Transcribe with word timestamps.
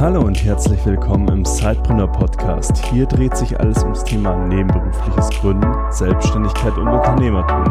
Hallo 0.00 0.22
und 0.22 0.42
herzlich 0.42 0.86
willkommen 0.86 1.28
im 1.28 1.44
Sidepreneur 1.44 2.10
Podcast. 2.10 2.74
Hier 2.86 3.04
dreht 3.04 3.36
sich 3.36 3.60
alles 3.60 3.82
ums 3.82 4.02
Thema 4.02 4.34
nebenberufliches 4.46 5.28
Gründen, 5.28 5.70
Selbstständigkeit 5.92 6.74
und 6.78 6.88
Unternehmertum. 6.88 7.64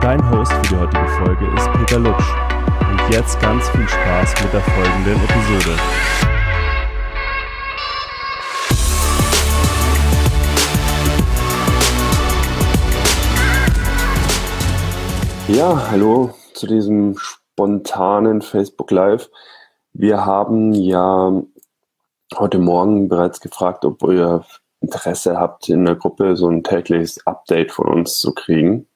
Dein 0.00 0.30
Host 0.30 0.50
für 0.54 0.62
die 0.62 0.76
heutige 0.76 1.06
Folge 1.06 1.46
ist 1.54 1.70
Peter 1.72 1.98
Lutsch. 1.98 2.24
Und 2.90 3.14
jetzt 3.14 3.38
ganz 3.40 3.68
viel 3.68 3.86
Spaß 3.86 4.42
mit 4.42 4.54
der 4.54 4.62
folgenden 4.62 5.16
Episode. 5.22 5.76
Ja, 15.48 15.90
hallo 15.90 16.30
zu 16.54 16.66
diesem 16.66 17.18
spontanen 17.18 18.40
Facebook 18.40 18.90
Live. 18.90 19.28
Wir 19.92 20.24
haben 20.24 20.72
ja 20.72 21.42
heute 22.38 22.58
Morgen 22.58 23.08
bereits 23.08 23.40
gefragt, 23.40 23.84
ob 23.84 24.02
ihr 24.04 24.44
Interesse 24.80 25.38
habt, 25.38 25.68
in 25.68 25.84
der 25.84 25.96
Gruppe 25.96 26.36
so 26.36 26.48
ein 26.48 26.62
tägliches 26.62 27.26
Update 27.26 27.72
von 27.72 27.88
uns 27.88 28.18
zu 28.18 28.34
kriegen. 28.34 28.86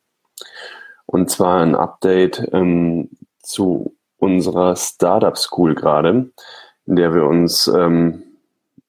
Und 1.06 1.30
zwar 1.30 1.60
ein 1.60 1.74
Update 1.74 2.48
ähm, 2.52 3.10
zu 3.42 3.96
unserer 4.18 4.76
Startup 4.76 5.36
School 5.36 5.74
gerade, 5.74 6.30
in 6.86 6.96
der 6.96 7.14
wir 7.14 7.24
uns 7.24 7.68
ähm, 7.68 8.22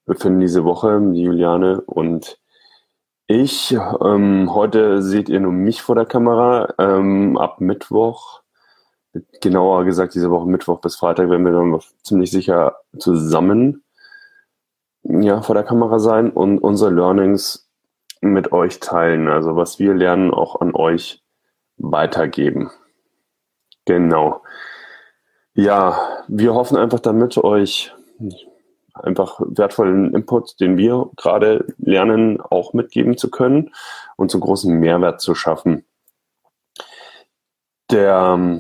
befinden 0.06 0.40
diese 0.40 0.64
Woche, 0.64 1.02
Juliane 1.14 1.82
und 1.82 2.40
ich. 3.28 3.72
Ähm, 3.74 4.54
heute 4.54 5.02
seht 5.02 5.30
ihr 5.30 5.40
nur 5.40 5.52
mich 5.52 5.82
vor 5.82 5.96
der 5.96 6.06
Kamera. 6.06 6.74
Ähm, 6.78 7.38
ab 7.38 7.60
Mittwoch 7.60 8.42
genauer 9.42 9.86
gesagt 9.86 10.14
diese 10.14 10.30
Woche 10.30 10.48
Mittwoch 10.48 10.82
bis 10.82 10.98
Freitag 10.98 11.30
werden 11.30 11.46
wir 11.46 11.54
dann 11.54 11.80
ziemlich 12.04 12.32
sicher 12.32 12.76
zusammen 12.98 13.85
ja, 15.08 15.42
vor 15.42 15.56
der 15.56 15.64
Kamera 15.64 16.00
sein 16.00 16.32
und 16.32 16.60
unsere 16.60 16.92
Learnings 16.92 17.70
mit 18.22 18.52
euch 18.52 18.80
teilen. 18.80 19.28
Also 19.28 19.56
was 19.56 19.80
wir 19.80 19.94
lernen, 19.94 20.34
auch 20.34 20.62
an 20.62 20.74
euch 20.76 21.24
weitergeben. 21.78 22.72
Genau. 23.86 24.42
Ja, 25.54 25.98
wir 26.28 26.54
hoffen 26.54 26.78
einfach 26.78 27.00
damit 27.00 27.38
euch 27.38 27.94
einfach 28.94 29.40
wertvollen 29.40 30.14
Input, 30.14 30.60
den 30.60 30.78
wir 30.78 31.10
gerade 31.18 31.66
lernen, 31.78 32.42
auch 32.42 32.74
mitgeben 32.74 33.18
zu 33.18 33.30
können 33.30 33.72
und 34.16 34.32
zu 34.32 34.40
großen 34.40 34.74
Mehrwert 34.74 35.22
zu 35.22 35.36
schaffen. 35.36 35.86
Der 37.92 38.60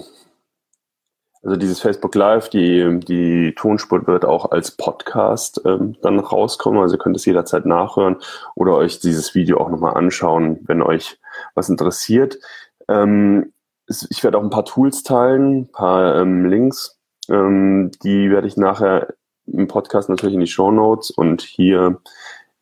also 1.45 1.57
dieses 1.57 1.79
Facebook 1.79 2.15
Live, 2.15 2.49
die, 2.49 2.99
die 3.01 3.53
Tonspur 3.55 4.07
wird 4.07 4.25
auch 4.25 4.49
als 4.49 4.71
Podcast 4.71 5.61
ähm, 5.63 5.95
dann 6.01 6.19
rauskommen. 6.19 6.81
Also 6.81 6.95
ihr 6.95 6.99
könnt 6.99 7.15
es 7.15 7.25
jederzeit 7.25 7.67
nachhören 7.67 8.17
oder 8.55 8.73
euch 8.73 8.99
dieses 8.99 9.35
Video 9.35 9.59
auch 9.59 9.69
nochmal 9.69 9.93
anschauen, 9.93 10.59
wenn 10.63 10.81
euch 10.81 11.19
was 11.53 11.69
interessiert. 11.69 12.39
Ähm, 12.88 13.53
ich 13.88 14.23
werde 14.23 14.39
auch 14.39 14.43
ein 14.43 14.49
paar 14.49 14.66
Tools 14.66 15.03
teilen, 15.03 15.59
ein 15.59 15.71
paar 15.71 16.16
ähm, 16.19 16.45
Links. 16.45 16.99
Ähm, 17.29 17.91
die 18.03 18.31
werde 18.31 18.47
ich 18.47 18.57
nachher 18.57 19.13
im 19.45 19.67
Podcast 19.67 20.09
natürlich 20.09 20.33
in 20.33 20.41
die 20.41 20.47
Show 20.47 20.71
Notes 20.71 21.11
und 21.11 21.43
hier 21.43 22.01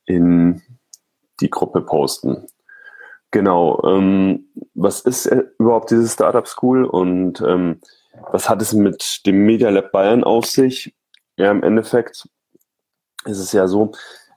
in 0.03 0.61
die 1.39 1.49
Gruppe 1.49 1.79
posten. 1.79 2.47
Genau. 3.31 3.81
Ähm, 3.85 4.47
was 4.73 4.99
ist 4.99 5.27
äh, 5.27 5.45
überhaupt 5.57 5.89
diese 5.89 6.09
Startup 6.09 6.45
School 6.45 6.83
und 6.83 7.39
ähm, 7.47 7.79
was 8.31 8.49
hat 8.49 8.61
es 8.61 8.73
mit 8.73 9.25
dem 9.25 9.45
Media 9.45 9.69
Lab 9.69 9.91
Bayern 9.91 10.23
auf 10.23 10.45
sich? 10.45 10.95
Ja, 11.37 11.51
im 11.51 11.63
Endeffekt 11.63 12.27
ist 13.25 13.39
es 13.39 13.51
ja 13.51 13.67
so, 13.67 13.91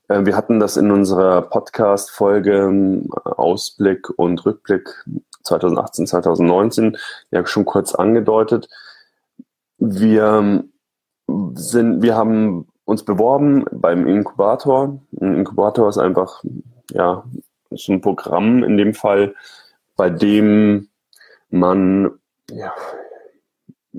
äh, 0.08 0.24
wir 0.24 0.36
hatten 0.36 0.60
das 0.60 0.76
in 0.76 0.90
unserer 0.90 1.42
Podcast-Folge 1.42 2.56
ähm, 2.56 3.10
Ausblick 3.24 4.08
und 4.18 4.44
Rückblick 4.46 4.88
2018, 5.44 6.06
2019 6.06 6.96
ja 7.30 7.44
schon 7.46 7.64
kurz 7.64 7.94
angedeutet. 7.94 8.68
Wir 9.78 10.24
ähm, 10.24 10.72
sind, 11.54 12.02
wir 12.02 12.16
haben 12.16 12.68
uns 12.84 13.04
beworben 13.04 13.64
beim 13.72 14.06
Inkubator. 14.06 15.00
Ein 15.20 15.34
Inkubator 15.34 15.88
ist 15.88 15.98
einfach, 15.98 16.42
ja, 16.92 17.24
so 17.70 17.92
ein 17.92 18.00
Programm 18.00 18.62
in 18.62 18.76
dem 18.76 18.94
Fall, 18.94 19.34
bei 19.96 20.08
dem 20.08 20.88
man, 21.50 22.12
ja, 22.50 22.72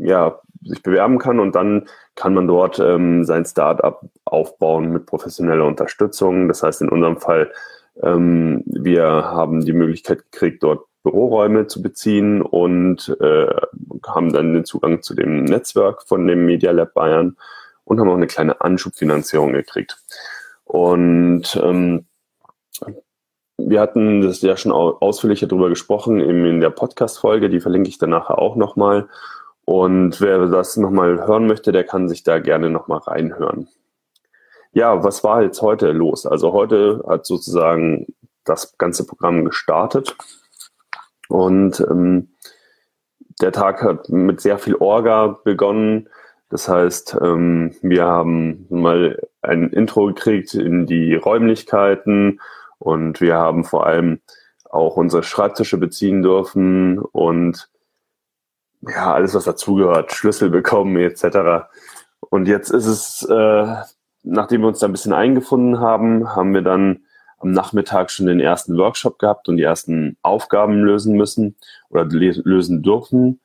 ja, 0.02 0.40
sich 0.64 0.84
bewerben 0.84 1.18
kann 1.18 1.40
und 1.40 1.56
dann 1.56 1.88
kann 2.16 2.34
man 2.34 2.48
dort 2.48 2.80
ähm, 2.80 3.24
sein 3.24 3.46
Startup 3.46 4.02
aufbauen 4.26 4.92
mit 4.92 5.06
professioneller 5.06 5.66
Unterstützung. 5.66 6.48
Das 6.48 6.64
heißt 6.64 6.82
in 6.82 6.90
unserem 6.90 7.18
Fall, 7.18 7.52
ähm, 8.02 8.64
wir 8.66 9.04
haben 9.04 9.66
die 9.66 9.74
Möglichkeit 9.74 10.32
gekriegt, 10.32 10.64
dort 10.64 10.86
Büroräume 11.04 11.68
zu 11.68 11.82
beziehen 11.82 12.42
und 12.42 13.16
äh, 13.22 13.48
haben 14.06 14.34
dann 14.34 14.54
den 14.54 14.66
Zugang 14.66 15.02
zu 15.02 15.14
dem 15.14 15.46
Netzwerk 15.46 16.04
von 16.04 16.28
dem 16.28 16.46
Media 16.46 16.72
Lab 16.72 16.94
Bayern 16.94 17.38
und 17.86 18.00
haben 18.00 18.10
auch 18.10 18.16
eine 18.16 18.28
kleine 18.28 18.60
Anschubfinanzierung 18.60 19.54
gekriegt. 19.54 19.98
Und 20.66 21.58
ähm, 21.64 22.06
wir 23.58 23.82
hatten 23.82 24.22
das 24.22 24.42
ja 24.42 24.58
schon 24.58 24.72
ausführlicher 24.72 25.48
darüber 25.48 25.70
gesprochen 25.70 26.20
eben 26.20 26.46
in 26.46 26.60
der 26.60 26.70
Podcast-Folge, 26.70 27.50
die 27.50 27.60
verlinke 27.60 27.90
ich 27.90 27.98
dann 27.98 28.12
nachher 28.12 28.38
auch 28.40 28.56
nochmal. 28.56 29.08
Und 29.70 30.22
wer 30.22 30.46
das 30.48 30.78
nochmal 30.78 31.28
hören 31.28 31.46
möchte, 31.46 31.74
der 31.74 31.84
kann 31.84 32.08
sich 32.08 32.24
da 32.24 32.40
gerne 32.40 32.70
nochmal 32.70 33.00
reinhören. 33.00 33.68
Ja, 34.72 35.04
was 35.04 35.26
war 35.26 35.44
jetzt 35.44 35.62
heute 35.62 35.92
los? 35.92 36.26
Also 36.26 36.54
heute 36.54 37.04
hat 37.06 37.26
sozusagen 37.26 38.08
das 38.46 38.78
ganze 38.78 39.06
Programm 39.06 39.44
gestartet 39.44 40.16
und 41.28 41.82
ähm, 41.82 42.30
der 43.42 43.52
Tag 43.52 43.84
hat 43.84 44.08
mit 44.08 44.40
sehr 44.40 44.58
viel 44.58 44.76
Orga 44.76 45.38
begonnen. 45.44 46.08
Das 46.50 46.70
heißt, 46.70 47.18
ähm, 47.22 47.76
wir 47.82 48.06
haben 48.06 48.68
mal 48.70 49.20
ein 49.42 49.72
Intro 49.72 50.06
gekriegt 50.06 50.54
in 50.54 50.86
die 50.86 51.14
Räumlichkeiten 51.16 52.40
und 52.80 53.20
wir 53.20 53.36
haben 53.36 53.66
vor 53.66 53.86
allem 53.86 54.22
auch 54.64 54.96
unsere 54.96 55.24
Schreibtische 55.24 55.78
beziehen 55.78 56.22
dürfen 56.22 57.00
und 57.00 57.70
ja, 58.90 59.14
alles, 59.14 59.34
was 59.34 59.46
dazugehört, 59.46 60.12
Schlüssel 60.12 60.50
bekommen 60.50 60.98
etc. 60.98 61.68
Und 62.20 62.48
jetzt 62.48 62.70
ist 62.70 62.86
es, 62.86 63.24
äh, 63.30 63.76
nachdem 64.24 64.62
wir 64.62 64.68
uns 64.68 64.80
da 64.80 64.88
ein 64.88 64.92
bisschen 64.92 65.14
eingefunden 65.14 65.80
haben, 65.80 66.36
haben 66.36 66.54
wir 66.54 66.62
dann 66.62 67.02
am 67.40 67.52
Nachmittag 67.52 68.10
schon 68.12 68.26
den 68.26 68.40
ersten 68.40 68.78
Workshop 68.78 69.20
gehabt 69.20 69.48
und 69.48 69.58
die 69.58 69.64
ersten 69.64 70.18
Aufgaben 70.22 70.82
lösen 70.82 71.16
müssen 71.16 71.56
oder 71.90 72.06
lösen 72.06 72.82
dürfen. 72.82 73.40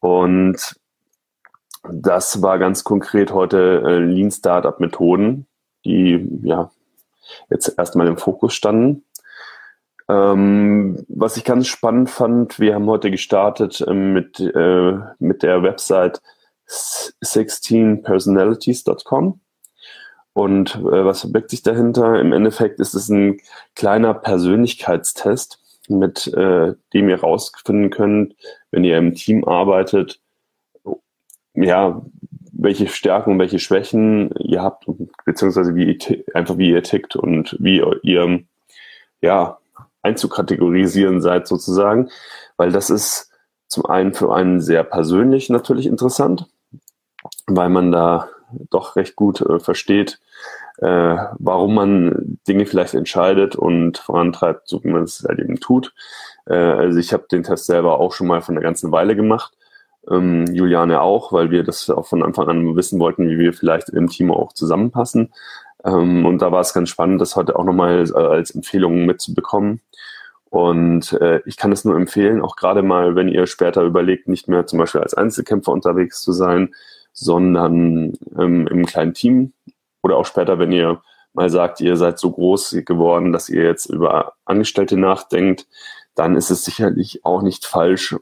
Und 0.00 0.76
das 1.90 2.42
war 2.42 2.58
ganz 2.58 2.84
konkret 2.84 3.32
heute 3.32 3.82
äh, 3.86 3.98
Lean 3.98 4.30
Startup 4.30 4.78
Methoden, 4.80 5.46
die 5.84 6.40
ja 6.42 6.70
jetzt 7.50 7.74
erstmal 7.78 8.06
im 8.08 8.16
Fokus 8.16 8.54
standen. 8.54 9.04
Ähm, 10.08 11.04
was 11.08 11.36
ich 11.36 11.44
ganz 11.44 11.66
spannend 11.66 12.08
fand, 12.08 12.58
wir 12.58 12.74
haben 12.74 12.86
heute 12.86 13.10
gestartet 13.10 13.82
äh, 13.82 13.92
mit, 13.92 14.40
äh, 14.40 14.98
mit 15.18 15.42
der 15.42 15.62
Website 15.62 16.22
16personalities.com. 16.66 19.40
Und 20.32 20.76
äh, 20.76 21.04
was 21.04 21.20
verbirgt 21.22 21.50
sich 21.50 21.62
dahinter? 21.62 22.20
Im 22.20 22.32
Endeffekt 22.32 22.80
ist 22.80 22.94
es 22.94 23.08
ein 23.08 23.38
kleiner 23.74 24.14
Persönlichkeitstest, 24.14 25.58
mit 25.88 26.26
äh, 26.28 26.74
dem 26.92 27.08
ihr 27.08 27.20
rausfinden 27.20 27.90
könnt, 27.90 28.36
wenn 28.70 28.84
ihr 28.84 28.98
im 28.98 29.14
Team 29.14 29.44
arbeitet, 29.44 30.20
ja, 31.54 32.02
welche 32.52 32.88
Stärken 32.88 33.32
und 33.32 33.38
welche 33.38 33.58
Schwächen 33.58 34.30
ihr 34.38 34.62
habt, 34.62 34.86
beziehungsweise 35.24 35.74
wie 35.74 35.92
ihr, 35.92 36.24
einfach 36.34 36.58
wie 36.58 36.70
ihr 36.70 36.82
tickt 36.82 37.16
und 37.16 37.56
wie 37.58 37.82
ihr 38.02 38.40
ja, 39.20 39.58
einzukategorisieren 40.08 41.20
seid 41.20 41.46
sozusagen, 41.46 42.10
weil 42.56 42.72
das 42.72 42.90
ist 42.90 43.30
zum 43.66 43.86
einen 43.86 44.14
für 44.14 44.34
einen 44.34 44.60
sehr 44.60 44.82
persönlich 44.82 45.50
natürlich 45.50 45.86
interessant, 45.86 46.46
weil 47.46 47.68
man 47.68 47.92
da 47.92 48.28
doch 48.70 48.96
recht 48.96 49.14
gut 49.14 49.42
äh, 49.42 49.60
versteht, 49.60 50.20
äh, 50.78 51.16
warum 51.38 51.74
man 51.74 52.38
Dinge 52.48 52.64
vielleicht 52.64 52.94
entscheidet 52.94 53.56
und 53.56 53.98
vorantreibt, 53.98 54.68
so 54.68 54.82
wie 54.84 54.88
man 54.88 55.02
es 55.02 55.24
halt 55.28 55.38
eben 55.38 55.60
tut. 55.60 55.92
Äh, 56.46 56.54
also 56.54 56.98
ich 56.98 57.12
habe 57.12 57.26
den 57.30 57.42
Test 57.42 57.66
selber 57.66 58.00
auch 58.00 58.12
schon 58.12 58.26
mal 58.26 58.40
von 58.40 58.56
einer 58.56 58.62
ganzen 58.62 58.90
Weile 58.90 59.14
gemacht. 59.14 59.57
Ähm, 60.10 60.46
Juliane 60.52 61.00
auch, 61.00 61.32
weil 61.32 61.50
wir 61.50 61.64
das 61.64 61.88
auch 61.90 62.06
von 62.06 62.22
Anfang 62.22 62.48
an 62.48 62.76
wissen 62.76 63.00
wollten, 63.00 63.28
wie 63.28 63.38
wir 63.38 63.52
vielleicht 63.52 63.88
im 63.90 64.08
Team 64.08 64.30
auch 64.30 64.52
zusammenpassen. 64.52 65.32
Ähm, 65.84 66.26
und 66.26 66.42
da 66.42 66.52
war 66.52 66.60
es 66.60 66.72
ganz 66.72 66.88
spannend, 66.88 67.20
das 67.20 67.36
heute 67.36 67.56
auch 67.56 67.64
nochmal 67.64 68.04
äh, 68.10 68.18
als 68.18 68.50
Empfehlung 68.50 69.06
mitzubekommen. 69.06 69.80
Und 70.50 71.12
äh, 71.12 71.40
ich 71.44 71.56
kann 71.56 71.72
es 71.72 71.84
nur 71.84 71.96
empfehlen, 71.96 72.40
auch 72.40 72.56
gerade 72.56 72.82
mal, 72.82 73.14
wenn 73.14 73.28
ihr 73.28 73.46
später 73.46 73.82
überlegt, 73.82 74.28
nicht 74.28 74.48
mehr 74.48 74.66
zum 74.66 74.78
Beispiel 74.78 75.02
als 75.02 75.14
Einzelkämpfer 75.14 75.72
unterwegs 75.72 76.22
zu 76.22 76.32
sein, 76.32 76.74
sondern 77.12 78.14
ähm, 78.38 78.66
im 78.66 78.86
kleinen 78.86 79.12
Team 79.12 79.52
oder 80.02 80.16
auch 80.16 80.24
später, 80.24 80.58
wenn 80.58 80.72
ihr 80.72 81.02
mal 81.34 81.50
sagt, 81.50 81.80
ihr 81.80 81.96
seid 81.96 82.18
so 82.18 82.30
groß 82.30 82.78
geworden, 82.86 83.32
dass 83.32 83.48
ihr 83.48 83.64
jetzt 83.64 83.86
über 83.86 84.32
Angestellte 84.46 84.96
nachdenkt, 84.96 85.66
dann 86.14 86.34
ist 86.34 86.50
es 86.50 86.64
sicherlich 86.64 87.24
auch 87.24 87.42
nicht 87.42 87.66
falsch, 87.66 88.16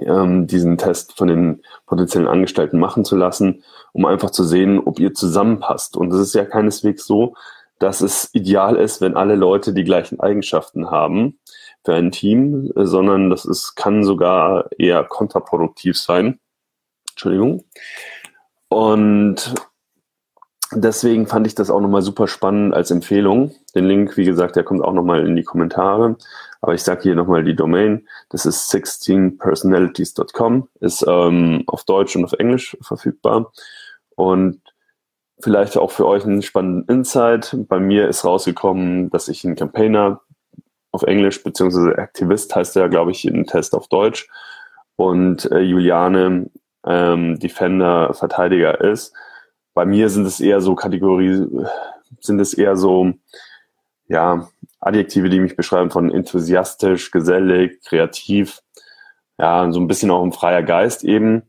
ähm, 0.00 0.46
diesen 0.46 0.78
Test 0.78 1.16
von 1.16 1.28
den 1.28 1.62
potenziellen 1.86 2.28
Angestellten 2.28 2.78
machen 2.78 3.04
zu 3.04 3.16
lassen, 3.16 3.62
um 3.92 4.04
einfach 4.04 4.30
zu 4.30 4.44
sehen, 4.44 4.80
ob 4.80 4.98
ihr 4.98 5.14
zusammenpasst. 5.14 5.96
Und 5.96 6.12
es 6.12 6.20
ist 6.20 6.34
ja 6.34 6.44
keineswegs 6.44 7.06
so, 7.06 7.34
dass 7.78 8.00
es 8.00 8.30
ideal 8.32 8.76
ist, 8.76 9.00
wenn 9.00 9.16
alle 9.16 9.36
Leute 9.36 9.72
die 9.72 9.84
gleichen 9.84 10.20
Eigenschaften 10.20 10.90
haben 10.90 11.38
für 11.84 11.94
ein 11.94 12.10
Team, 12.10 12.70
sondern 12.74 13.30
das 13.30 13.44
ist, 13.44 13.76
kann 13.76 14.02
sogar 14.04 14.68
eher 14.78 15.04
kontraproduktiv 15.04 15.96
sein. 15.96 16.38
Entschuldigung. 17.10 17.64
Und 18.68 19.54
deswegen 20.72 21.26
fand 21.26 21.46
ich 21.46 21.54
das 21.54 21.70
auch 21.70 21.80
nochmal 21.80 22.02
super 22.02 22.28
spannend 22.28 22.74
als 22.74 22.90
Empfehlung. 22.90 23.54
Den 23.74 23.86
Link, 23.86 24.16
wie 24.16 24.24
gesagt, 24.24 24.56
der 24.56 24.64
kommt 24.64 24.82
auch 24.82 24.92
nochmal 24.92 25.26
in 25.26 25.36
die 25.36 25.44
Kommentare. 25.44 26.16
Aber 26.60 26.74
ich 26.74 26.82
sage 26.82 27.02
hier 27.02 27.14
nochmal 27.14 27.44
die 27.44 27.54
Domain. 27.54 28.06
Das 28.30 28.46
ist 28.46 28.70
16personalities.com, 28.72 30.68
ist 30.80 31.04
ähm, 31.06 31.64
auf 31.66 31.84
Deutsch 31.84 32.16
und 32.16 32.24
auf 32.24 32.32
Englisch 32.32 32.76
verfügbar. 32.82 33.52
Und 34.16 34.60
vielleicht 35.40 35.76
auch 35.76 35.90
für 35.90 36.06
euch 36.06 36.24
einen 36.24 36.42
spannenden 36.42 36.84
Insight. 36.96 37.56
Bei 37.68 37.78
mir 37.78 38.08
ist 38.08 38.24
rausgekommen, 38.24 39.10
dass 39.10 39.28
ich 39.28 39.44
ein 39.44 39.54
Campaigner 39.54 40.20
auf 40.90 41.02
Englisch, 41.02 41.42
beziehungsweise 41.44 41.96
Aktivist 41.98 42.54
heißt 42.54 42.74
ja, 42.76 42.88
glaube 42.88 43.12
ich, 43.12 43.24
ein 43.24 43.46
Test 43.46 43.74
auf 43.74 43.88
Deutsch. 43.88 44.28
Und 44.96 45.50
äh, 45.52 45.60
Juliane 45.60 46.50
ähm, 46.84 47.38
Defender, 47.38 48.14
Verteidiger 48.14 48.80
ist. 48.80 49.14
Bei 49.78 49.86
mir 49.86 50.10
sind 50.10 50.26
es 50.26 50.40
eher 50.40 50.60
so 50.60 50.74
Kategorie, 50.74 51.46
sind 52.18 52.40
es 52.40 52.52
eher 52.52 52.76
so, 52.76 53.12
ja, 54.08 54.48
Adjektive, 54.80 55.30
die 55.30 55.38
mich 55.38 55.54
beschreiben 55.54 55.92
von 55.92 56.10
enthusiastisch, 56.10 57.12
gesellig, 57.12 57.80
kreativ, 57.84 58.60
ja, 59.38 59.70
so 59.70 59.78
ein 59.78 59.86
bisschen 59.86 60.10
auch 60.10 60.24
ein 60.24 60.32
freier 60.32 60.64
Geist 60.64 61.04
eben. 61.04 61.44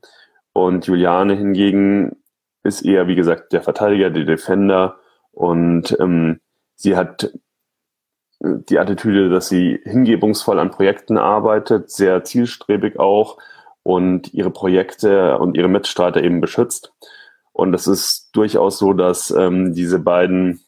Und 0.54 0.86
Juliane 0.86 1.34
hingegen 1.34 2.18
ist 2.64 2.86
eher, 2.86 3.08
wie 3.08 3.16
gesagt, 3.16 3.52
der 3.52 3.64
Verteidiger, 3.64 4.12
der 4.12 4.26
Defender 4.26 5.00
und 5.32 5.98
ähm, 6.00 6.40
sie 6.76 6.96
hat 6.96 7.34
die 8.42 8.78
Attitüde, 8.78 9.32
dass 9.32 9.50
sie 9.50 9.80
hingebungsvoll 9.86 10.60
an 10.60 10.70
Projekten 10.70 11.18
arbeitet, 11.18 11.90
sehr 11.90 12.24
zielstrebig 12.24 13.00
auch 13.00 13.40
und 13.82 14.36
ihre 14.36 14.52
Projekte 14.52 15.40
und 15.40 15.58
ihre 15.58 15.68
Mitstreiter 15.68 16.24
eben 16.24 16.42
beschützt. 16.42 16.94
Und 17.60 17.74
es 17.74 17.88
ist 17.88 18.30
durchaus 18.34 18.80
so, 18.80 18.94
dass 18.94 19.32
ähm, 19.32 19.74
diese 19.74 20.00
beiden 20.00 20.62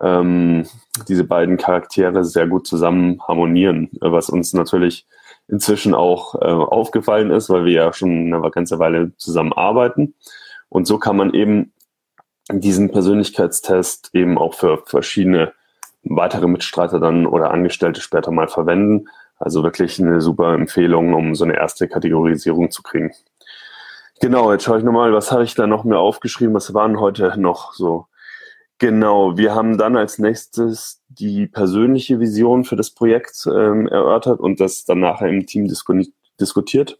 ähm, 0.00 0.66
diese 1.08 1.24
beiden 1.24 1.56
Charaktere 1.56 2.24
sehr 2.24 2.46
gut 2.46 2.66
zusammen 2.66 3.20
harmonieren, 3.26 3.90
was 4.00 4.28
uns 4.28 4.52
natürlich 4.52 5.06
inzwischen 5.48 5.94
auch 5.94 6.34
äh, 6.34 6.46
aufgefallen 6.46 7.30
ist, 7.30 7.50
weil 7.50 7.64
wir 7.64 7.72
ja 7.72 7.92
schon 7.92 8.32
eine 8.32 8.50
ganze 8.50 8.78
Weile 8.78 9.16
zusammen 9.16 9.52
arbeiten. 9.52 10.14
Und 10.68 10.86
so 10.86 10.98
kann 10.98 11.16
man 11.16 11.32
eben 11.32 11.72
diesen 12.50 12.90
Persönlichkeitstest 12.90 14.10
eben 14.12 14.38
auch 14.38 14.54
für 14.54 14.82
verschiedene 14.86 15.52
weitere 16.02 16.46
Mitstreiter 16.46 17.00
dann 17.00 17.26
oder 17.26 17.50
Angestellte 17.50 18.00
später 18.00 18.30
mal 18.30 18.48
verwenden. 18.48 19.06
Also 19.38 19.62
wirklich 19.62 20.00
eine 20.00 20.20
super 20.20 20.54
Empfehlung, 20.54 21.14
um 21.14 21.34
so 21.34 21.44
eine 21.44 21.56
erste 21.56 21.88
Kategorisierung 21.88 22.70
zu 22.70 22.82
kriegen. 22.82 23.12
Genau, 24.20 24.50
jetzt 24.52 24.64
schaue 24.64 24.78
ich 24.78 24.84
nochmal, 24.84 25.12
was 25.12 25.30
habe 25.30 25.44
ich 25.44 25.54
da 25.54 25.66
noch 25.66 25.84
mehr 25.84 25.98
aufgeschrieben? 25.98 26.54
Was 26.54 26.72
waren 26.72 26.98
heute 26.98 27.38
noch 27.38 27.74
so? 27.74 28.06
Genau, 28.78 29.36
wir 29.36 29.54
haben 29.54 29.78
dann 29.78 29.96
als 29.96 30.18
nächstes 30.18 31.02
die 31.08 31.46
persönliche 31.46 32.20
Vision 32.20 32.64
für 32.64 32.76
das 32.76 32.90
Projekt 32.90 33.46
ähm, 33.46 33.88
erörtert 33.88 34.40
und 34.40 34.60
das 34.60 34.84
dann 34.84 35.00
nachher 35.00 35.28
im 35.28 35.46
Team 35.46 35.66
disku 35.68 36.02
diskutiert. 36.40 36.98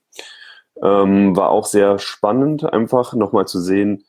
Ähm, 0.83 1.37
war 1.37 1.51
auch 1.51 1.67
sehr 1.67 1.99
spannend, 1.99 2.71
einfach 2.71 3.15
nochmal 3.15 3.47
zu 3.47 3.61
sehen, 3.61 4.05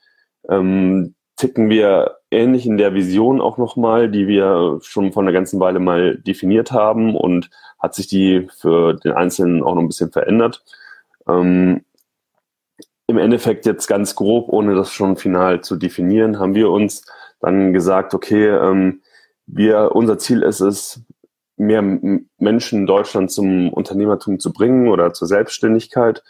ähm, 0.50 1.15
ticken 1.38 1.69
wir 1.69 2.18
ähnlich 2.31 2.65
in 2.65 2.77
der 2.77 2.94
Vision 2.94 3.42
auch 3.42 3.57
nochmal, 3.57 4.10
die 4.10 4.27
wir 4.27 4.80
schon 4.81 5.13
vor 5.13 5.24
einer 5.24 5.31
ganzen 5.31 5.60
Weile 5.60 5.80
mal 5.80 6.18
definiert 6.18 6.71
haben 6.71 7.15
und 7.15 7.50
hat 7.80 7.95
sich 7.95 8.07
die 8.07 8.48
für 8.57 8.95
den 8.95 9.13
Einzelnen 9.13 9.63
auch 9.63 9.75
noch 9.75 9.81
ein 9.81 9.88
bisschen 9.88 10.12
verändert. 10.12 10.63
Ähm, 11.27 11.83
Im 13.07 13.18
Endeffekt 13.18 13.65
jetzt 13.65 13.88
ganz 13.88 14.15
grob, 14.15 14.50
ohne 14.50 14.75
das 14.75 14.92
schon 14.92 15.15
final 15.15 15.62
zu 15.62 15.77
definieren, 15.77 16.39
haben 16.39 16.56
wir 16.56 16.69
uns 16.69 17.06
dann 17.39 17.71
gesagt, 17.71 18.13
okay, 18.13 18.48
ähm, 18.48 19.01
wir, 19.45 19.92
unser 19.94 20.18
Ziel 20.18 20.44
ist 20.44 20.59
es, 20.59 21.01
mehr 21.56 21.81
Menschen 22.38 22.81
in 22.81 22.86
Deutschland 22.86 23.31
zum 23.31 23.74
Unternehmertum 23.74 24.39
zu 24.39 24.54
bringen 24.54 24.89
oder 24.89 25.13
zur 25.13 25.27
Selbstständigkeit. 25.27 26.24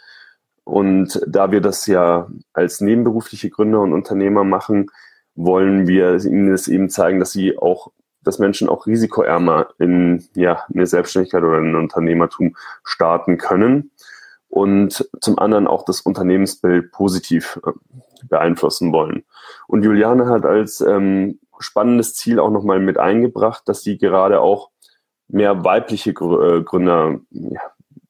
Und 0.64 1.20
da 1.26 1.50
wir 1.50 1.60
das 1.60 1.86
ja 1.86 2.28
als 2.52 2.80
nebenberufliche 2.80 3.50
Gründer 3.50 3.80
und 3.80 3.92
Unternehmer 3.92 4.44
machen, 4.44 4.90
wollen 5.34 5.86
wir 5.86 6.14
ihnen 6.24 6.52
es 6.52 6.68
eben 6.68 6.88
zeigen, 6.90 7.18
dass 7.18 7.32
sie 7.32 7.58
auch, 7.58 7.92
dass 8.22 8.38
Menschen 8.38 8.68
auch 8.68 8.86
risikoärmer 8.86 9.68
in 9.78 10.24
ja, 10.34 10.64
eine 10.72 10.86
Selbstständigkeit 10.86 11.42
oder 11.42 11.58
ein 11.58 11.74
Unternehmertum 11.74 12.56
starten 12.84 13.36
können 13.36 13.90
und 14.48 15.08
zum 15.20 15.38
anderen 15.38 15.66
auch 15.66 15.84
das 15.84 16.00
Unternehmensbild 16.00 16.90
positiv 16.92 17.60
äh, 17.66 17.72
beeinflussen 18.28 18.92
wollen. 18.92 19.24
Und 19.66 19.82
Juliane 19.82 20.26
hat 20.26 20.44
als 20.44 20.80
ähm, 20.80 21.40
spannendes 21.58 22.14
Ziel 22.14 22.38
auch 22.38 22.50
nochmal 22.50 22.80
mit 22.80 22.98
eingebracht, 22.98 23.68
dass 23.68 23.82
sie 23.82 23.98
gerade 23.98 24.40
auch 24.40 24.70
mehr 25.28 25.64
weibliche 25.64 26.10
äh, 26.10 26.62
Gründer 26.62 27.20
ja, 27.30 27.60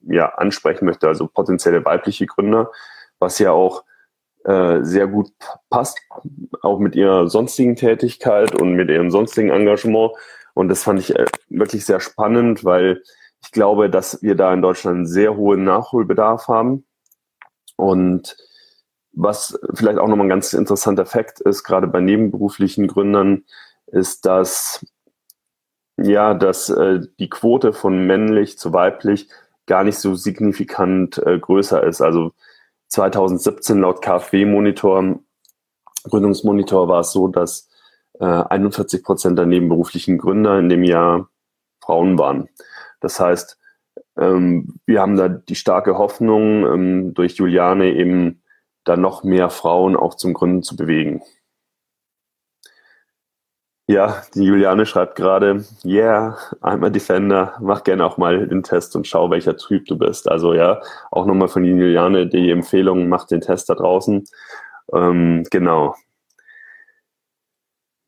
ja, 0.03 0.35
ansprechen 0.35 0.87
möchte, 0.87 1.09
also 1.09 1.27
potenzielle 1.27 1.85
weibliche 1.85 2.27
Gründer, 2.27 2.71
was 3.19 3.39
ja 3.39 3.53
auch 3.53 3.85
äh, 4.45 4.83
sehr 4.83 5.07
gut 5.07 5.31
passt, 5.69 5.99
auch 6.63 6.79
mit 6.79 6.95
ihrer 6.95 7.29
sonstigen 7.29 7.77
Tätigkeit 7.77 8.59
und 8.61 8.75
mit 8.75 8.89
ihrem 8.89 9.11
sonstigen 9.11 9.51
Engagement. 9.51 10.13
Und 10.55 10.69
das 10.69 10.83
fand 10.83 11.01
ich 11.01 11.15
äh, 11.17 11.27
wirklich 11.49 11.85
sehr 11.85 12.01
spannend, 12.01 12.65
weil 12.65 13.03
ich 13.43 13.53
glaube, 13.53 13.91
dass 13.91 14.23
wir 14.23 14.35
da 14.35 14.53
in 14.53 14.63
Deutschland 14.63 14.97
einen 14.97 15.07
sehr 15.07 15.37
hohen 15.37 15.65
Nachholbedarf 15.65 16.49
haben. 16.49 16.87
Und 17.77 18.37
was 19.13 19.59
vielleicht 19.75 19.99
auch 19.99 20.09
nochmal 20.09 20.27
ein 20.27 20.31
ganz 20.31 20.53
interessanter 20.53 21.07
Fakt 21.07 21.41
ist, 21.41 21.65
gerade 21.65 21.87
bei 21.87 22.01
nebenberuflichen 22.01 22.87
Gründern, 22.87 23.45
ist, 23.87 24.27
dass 24.27 24.85
ja, 26.01 26.35
dass 26.35 26.69
äh, 26.71 27.01
die 27.19 27.29
Quote 27.29 27.73
von 27.73 28.07
männlich 28.07 28.59
zu 28.59 28.73
weiblich 28.73 29.29
gar 29.67 29.85
nicht 29.85 29.99
so 29.99 30.15
signifikant 30.15 31.19
äh, 31.19 31.39
größer 31.39 31.83
ist. 31.83 32.01
Also 32.01 32.33
2017 32.89 33.81
laut 33.81 34.01
KfW-Monitor, 34.01 35.19
Gründungsmonitor 36.05 36.89
war 36.89 37.01
es 37.01 37.13
so, 37.13 37.29
dass 37.29 37.69
äh, 38.21 38.25
41 38.25 39.03
Prozent 39.03 39.39
der 39.39 39.47
nebenberuflichen 39.47 40.19
Gründer 40.19 40.59
in 40.59 40.69
dem 40.69 40.85
Jahr 40.85 41.29
Frauen 41.83 42.19
waren. 42.19 42.49
Das 43.01 43.21
heißt, 43.21 43.59
ähm, 44.19 44.81
wir 44.87 45.01
haben 45.01 45.17
da 45.17 45.29
die 45.29 45.55
starke 45.55 45.99
Hoffnung, 45.99 46.67
ähm, 46.67 47.15
durch 47.15 47.37
Juliane 47.37 47.93
eben 47.95 48.43
da 48.85 48.97
noch 48.97 49.25
mehr 49.25 49.51
Frauen 49.51 49.97
auch 49.97 50.15
zum 50.15 50.35
Gründen 50.35 50.63
zu 50.63 50.77
bewegen. 50.77 51.23
Ja, 53.91 54.23
die 54.35 54.45
Juliane 54.45 54.85
schreibt 54.85 55.17
gerade, 55.17 55.65
yeah, 55.83 56.37
I'm 56.61 56.85
a 56.85 56.91
Defender, 56.91 57.55
mach 57.59 57.85
gerne 57.85 58.05
auch 58.05 58.19
mal 58.19 58.47
den 58.47 58.63
Test 58.63 58.95
und 58.97 59.07
schau, 59.07 59.31
welcher 59.31 59.57
Typ 59.57 59.87
du 59.87 59.97
bist. 59.97 60.31
Also 60.31 60.53
ja, 60.53 60.83
auch 61.11 61.25
nochmal 61.25 61.49
von 61.49 61.65
Juliane 61.65 62.27
die 62.27 62.51
Empfehlung, 62.51 63.09
mach 63.09 63.27
den 63.27 63.41
Test 63.41 63.71
da 63.71 63.75
draußen. 63.75 64.25
Ähm, 64.93 65.45
genau. 65.51 65.95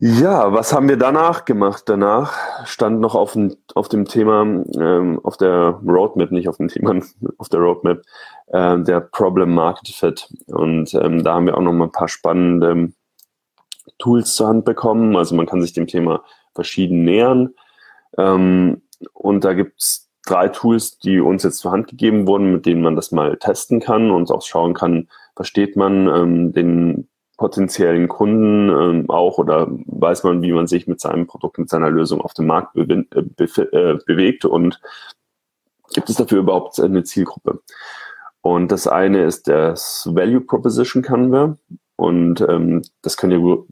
Ja, 0.03 0.51
was 0.51 0.73
haben 0.73 0.89
wir 0.89 0.97
danach 0.97 1.45
gemacht? 1.45 1.83
Danach 1.85 2.67
stand 2.67 3.01
noch 3.01 3.15
auf, 3.15 3.35
dem, 3.35 3.55
auf 3.75 3.91
dem 3.91 4.07
Thema, 4.07 4.41
ähm, 4.79 5.21
auf 5.23 5.37
der 5.37 5.79
Roadmap, 5.87 6.31
nicht 6.31 6.49
auf 6.49 6.57
dem 6.57 6.69
Thema, 6.69 6.99
auf 7.37 7.51
der 7.51 7.61
Roadmap, 7.61 8.01
äh, 8.47 8.79
der 8.79 9.01
Problem 9.01 9.53
Market 9.55 9.89
Fit. 9.89 10.27
Und 10.47 10.95
ähm, 10.95 11.23
da 11.23 11.35
haben 11.35 11.45
wir 11.45 11.55
auch 11.55 11.61
noch 11.61 11.75
mal 11.75 11.85
ein 11.85 11.93
paar 11.93 12.09
spannende 12.09 12.95
Tools 13.99 14.35
zur 14.37 14.49
Hand 14.49 14.65
bekommen. 14.65 15.17
Also 15.17 15.35
man 15.35 15.45
kann 15.45 15.61
sich 15.61 15.75
dem 15.75 15.87
Thema 15.87 16.25
verschieden 16.55 17.05
nähern. 17.05 17.51
Ähm, 18.17 18.81
und 19.13 19.45
da 19.45 19.53
gibt's 19.53 20.09
drei 20.25 20.49
Tools, 20.49 20.99
die 20.99 21.21
uns 21.21 21.43
jetzt 21.43 21.59
zur 21.59 21.73
Hand 21.73 21.89
gegeben 21.89 22.27
wurden, 22.27 22.53
mit 22.53 22.65
denen 22.65 22.81
man 22.81 22.97
das 22.97 23.13
mal 23.13 23.37
testen 23.37 23.81
kann 23.81 24.11
und 24.11 24.31
auch 24.31 24.41
schauen 24.41 24.73
kann, 24.73 25.09
versteht 25.37 25.77
man 25.77 26.09
ähm, 26.09 26.53
den 26.55 27.10
potenziellen 27.41 28.07
Kunden 28.07 28.69
ähm, 28.69 29.09
auch 29.09 29.39
oder 29.39 29.67
weiß 29.71 30.25
man, 30.25 30.43
wie 30.43 30.53
man 30.53 30.67
sich 30.67 30.87
mit 30.87 31.01
seinem 31.01 31.27
Produkt, 31.27 31.57
mit 31.57 31.71
seiner 31.71 31.89
Lösung 31.89 32.21
auf 32.21 32.35
dem 32.35 32.47
Markt 32.47 32.75
be 32.75 32.83
äh, 32.83 33.23
be 33.23 33.45
äh, 33.73 33.99
bewegt 34.05 34.45
und 34.45 34.79
gibt 35.95 36.11
es 36.11 36.17
dafür 36.17 36.41
überhaupt 36.41 36.79
eine 36.79 37.03
Zielgruppe? 37.03 37.63
Und 38.43 38.71
das 38.71 38.87
eine 38.87 39.25
ist 39.25 39.49
das 39.49 40.07
Value 40.13 40.43
Proposition 40.43 41.03
Canva 41.03 41.57
und 41.97 42.43
ähm, 42.43 42.83
das 43.01 43.17
könnt 43.17 43.33
ihr 43.33 43.65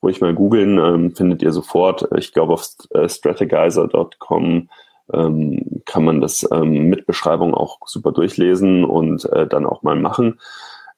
ruhig 0.00 0.20
mal 0.20 0.32
googeln, 0.32 0.78
ähm, 0.78 1.16
findet 1.16 1.42
ihr 1.42 1.50
sofort. 1.50 2.08
Ich 2.16 2.32
glaube 2.32 2.52
auf 2.52 2.68
äh, 2.90 3.08
strategizer.com 3.08 4.68
ähm, 5.12 5.82
kann 5.86 6.04
man 6.04 6.20
das 6.20 6.48
ähm, 6.52 6.88
mit 6.88 7.06
Beschreibung 7.06 7.52
auch 7.52 7.78
super 7.84 8.12
durchlesen 8.12 8.84
und 8.84 9.24
äh, 9.32 9.48
dann 9.48 9.66
auch 9.66 9.82
mal 9.82 9.96
machen. 9.96 10.38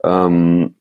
Ähm, 0.04 0.74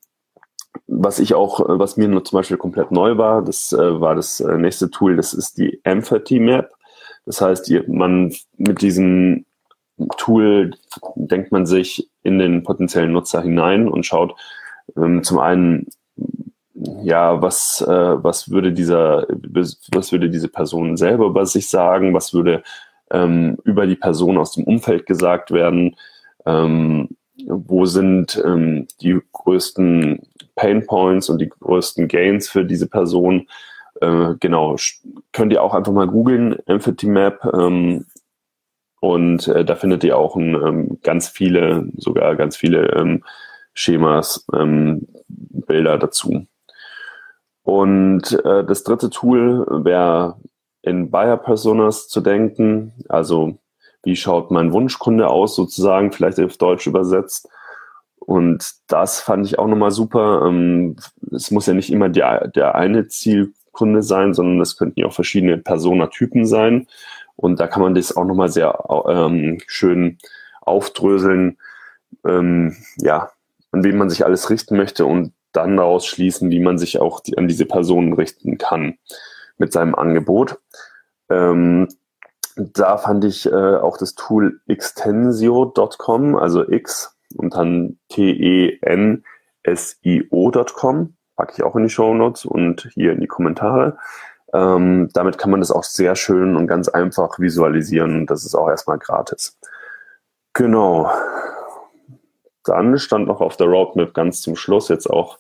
was 0.88 1.20
ich 1.20 1.34
auch, 1.34 1.62
was 1.66 1.98
mir 1.98 2.08
nur 2.08 2.24
zum 2.24 2.38
Beispiel 2.38 2.58
komplett 2.58 2.92
neu 2.92 3.18
war, 3.18 3.42
das 3.42 3.72
äh, 3.74 4.02
war 4.02 4.16
das 4.16 4.40
äh, 4.40 4.58
nächste 4.58 4.90
Tool, 4.90 5.16
das 5.16 5.34
ist 5.34 5.58
die 5.58 5.80
Empathy 5.84 6.40
Map. 6.40 6.72
Das 7.26 7.42
heißt, 7.42 7.72
man 7.88 8.34
mit 8.58 8.82
diesem 8.82 9.46
Tool 10.18 10.72
denkt 11.16 11.52
man 11.52 11.66
sich 11.66 12.10
in 12.24 12.40
den 12.40 12.64
potenziellen 12.64 13.14
Nutzer 13.14 13.42
hinein 13.42 13.88
und 13.88 14.06
schaut 14.06 14.36
ähm, 14.98 15.24
zum 15.24 15.40
einen, 15.40 15.88
ja, 17.04 17.42
was, 17.42 17.82
äh, 17.82 18.24
was 18.24 18.50
würde 18.50 18.74
dieser, 18.74 19.26
was 19.94 20.12
würde 20.12 20.30
diese 20.30 20.50
Person 20.50 20.98
selber 20.98 21.28
über 21.28 21.46
sich 21.46 21.70
sagen, 21.70 22.14
was 22.14 22.34
würde 22.34 22.64
ähm, 23.12 23.58
über 23.64 23.88
die 23.88 23.96
Person 23.96 24.38
aus 24.38 24.54
dem 24.54 24.66
Umfeld 24.66 25.06
gesagt 25.06 25.52
werden, 25.52 25.96
ähm, 26.46 27.10
wo 27.48 27.86
sind 27.86 28.42
ähm, 28.44 28.88
die 29.02 29.20
größten 29.32 30.22
Pain 30.56 30.86
Points 30.86 31.30
und 31.30 31.40
die 31.40 31.50
größten 31.50 32.08
Gains 32.08 32.50
für 32.50 32.66
diese 32.66 32.88
Person. 32.88 33.48
Äh, 34.02 34.36
genau, 34.40 34.76
könnt 35.32 35.54
ihr 35.54 35.64
auch 35.64 35.74
einfach 35.74 35.94
mal 35.94 36.08
googeln, 36.08 36.58
Empathy 36.66 37.08
Map. 37.08 37.44
Ähm, 37.54 38.06
und 39.00 39.48
äh, 39.50 39.66
da 39.66 39.76
findet 39.76 40.04
ihr 40.04 40.18
auch 40.18 40.36
ein, 40.36 40.56
ähm, 40.56 41.00
ganz 41.04 41.28
viele, 41.28 41.90
sogar 41.98 42.36
ganz 42.36 42.56
viele 42.56 42.94
ähm, 42.94 43.24
Schemas, 43.74 44.46
ähm, 44.54 45.08
Bilder 45.28 45.98
dazu. 45.98 46.46
Und 47.64 48.32
äh, 48.46 48.64
das 48.64 48.84
dritte 48.84 49.10
Tool 49.10 49.66
wäre 49.84 50.38
in 50.82 51.12
Buyer 51.12 51.38
Personas 51.38 52.08
zu 52.08 52.22
denken. 52.22 52.94
Also 53.10 53.58
wie 54.04 54.16
schaut 54.16 54.52
mein 54.52 54.74
Wunschkunde 54.74 55.28
aus, 55.28 55.56
sozusagen, 55.56 56.12
vielleicht 56.12 56.40
auf 56.40 56.58
Deutsch 56.58 56.88
übersetzt. 56.88 57.50
Und 58.26 58.66
das 58.88 59.20
fand 59.20 59.46
ich 59.46 59.60
auch 59.60 59.68
nochmal 59.68 59.92
super. 59.92 60.46
Ähm, 60.48 60.96
es 61.32 61.52
muss 61.52 61.66
ja 61.66 61.74
nicht 61.74 61.92
immer 61.92 62.10
der, 62.10 62.48
der 62.48 62.76
eine 62.76 63.08
Zielkunde 63.08 64.02
sein, 64.02 64.34
sondern 64.34 64.62
es 64.62 64.78
könnten 64.78 65.00
ja 65.00 65.08
auch 65.08 65.14
verschiedene 65.14 65.58
Personatypen 65.58 66.46
sein. 66.46 66.88
Und 67.36 67.60
da 67.60 67.68
kann 67.68 67.82
man 67.82 67.96
das 67.96 68.16
auch 68.16 68.26
nochmal 68.26 68.50
sehr 68.50 68.86
ähm, 69.08 69.60
schön 69.68 70.18
aufdröseln, 70.62 71.58
ähm, 72.26 72.76
ja, 72.98 73.32
an 73.72 73.84
wen 73.84 73.98
man 73.98 74.10
sich 74.10 74.26
alles 74.26 74.50
richten 74.50 74.78
möchte 74.78 75.06
und 75.06 75.34
dann 75.52 75.78
daraus 75.78 76.06
schließen, 76.06 76.50
wie 76.52 76.60
man 76.60 76.78
sich 76.78 77.00
auch 77.00 77.20
die, 77.20 77.38
an 77.38 77.48
diese 77.48 77.66
Personen 77.66 78.14
richten 78.14 78.58
kann 78.58 78.98
mit 79.58 79.74
seinem 79.74 79.96
Angebot. 79.96 80.60
Ähm, 81.30 81.88
da 82.56 82.98
fand 82.98 83.26
ich 83.26 83.48
äh, 83.48 83.76
auch 83.76 83.98
das 83.98 84.16
Tool 84.16 84.62
extensio.com, 84.68 86.36
also 86.36 86.70
X 86.70 87.18
und 87.36 87.56
dann 87.56 87.98
T-E-N-S-I-O.com, 88.10 89.24
packe 91.36 91.54
ich 91.56 91.64
auch 91.64 91.76
in 91.76 91.84
die 91.84 91.90
Show 91.90 92.14
Notes 92.14 92.46
und 92.46 92.90
hier 92.94 93.14
in 93.14 93.20
die 93.22 93.28
Kommentare. 93.28 93.98
Ähm, 94.54 95.10
damit 95.14 95.38
kann 95.38 95.52
man 95.52 95.62
das 95.62 95.72
auch 95.72 95.84
sehr 95.84 96.16
schön 96.16 96.56
und 96.56 96.68
ganz 96.68 96.88
einfach 96.88 97.40
visualisieren. 97.40 98.28
Das 98.28 98.46
ist 98.46 98.56
auch 98.56 98.70
erstmal 98.70 99.00
gratis. 99.00 99.58
Genau. 100.54 101.12
Dann 102.64 102.98
stand 103.00 103.28
noch 103.28 103.42
auf 103.42 103.58
der 103.58 103.68
Roadmap 103.68 104.14
ganz 104.14 104.42
zum 104.42 104.56
Schluss, 104.56 104.90
jetzt 104.90 105.10
auch 105.10 105.40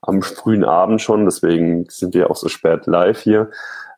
am 0.00 0.22
frühen 0.22 0.64
Abend 0.64 1.00
schon, 1.00 1.24
deswegen 1.24 1.86
sind 1.88 2.14
wir 2.14 2.30
auch 2.30 2.36
so 2.36 2.48
spät 2.48 2.86
live 2.86 3.20
hier, 3.20 3.50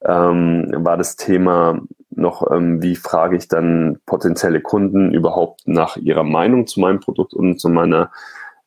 ähm, 0.05 0.71
war 0.77 0.97
das 0.97 1.17
Thema 1.17 1.81
noch, 2.17 2.51
ähm, 2.51 2.83
wie 2.83 2.97
frage 2.97 3.37
ich 3.37 3.49
dann 3.49 3.99
potenzielle 4.07 4.61
Kunden 4.61 5.13
überhaupt 5.13 5.67
nach 5.67 5.97
ihrer 5.97 6.25
Meinung 6.25 6.67
zu 6.67 6.81
meinem 6.81 7.01
Produkt 7.01 7.35
und 7.35 7.61
zu 7.61 7.69
meiner 7.69 8.11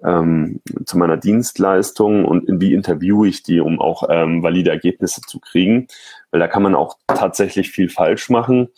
ähm, 0.04 0.62
zu 0.86 0.98
meiner 0.98 1.18
Dienstleistung 1.18 2.26
und 2.26 2.46
wie 2.62 2.74
interviewe 2.74 3.28
ich 3.28 3.44
die, 3.44 3.60
um 3.60 3.82
auch 3.82 4.04
ähm, 4.10 4.44
valide 4.44 4.70
Ergebnisse 4.70 5.22
zu 5.22 5.40
kriegen. 5.40 5.88
Weil 6.32 6.40
da 6.40 6.48
kann 6.48 6.64
man 6.64 6.76
auch 6.76 6.98
tatsächlich 7.08 7.72
viel 7.72 7.90
falsch 7.90 8.30
machen 8.30 8.70